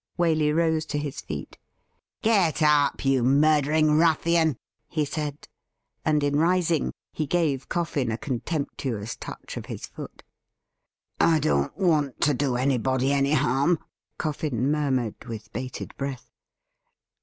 Waley 0.17 0.51
rose 0.51 0.87
to 0.87 0.97
his 0.97 1.21
feet.' 1.21 1.59
Get 2.23 2.63
up, 2.63 3.05
you 3.05 3.21
murdering 3.21 3.99
ruffian!' 3.99 4.57
he 4.87 5.05
said. 5.05 5.47
And 6.03 6.23
in 6.23 6.37
rising 6.39 6.91
he 7.13 7.27
gave 7.27 7.69
Coffin 7.69 8.11
a 8.11 8.17
contemptuous 8.17 9.15
touch 9.15 9.57
of 9.57 9.67
his 9.67 9.85
foot.' 9.85 10.23
I 11.19 11.37
don't 11.37 11.77
want 11.77 12.19
to 12.21 12.33
do 12.33 12.55
anybody 12.55 13.13
any 13.13 13.33
harm,' 13.33 13.77
Coffin 14.17 14.71
murmured, 14.71 15.25
with 15.25 15.53
bated 15.53 15.95
breath. 15.97 16.31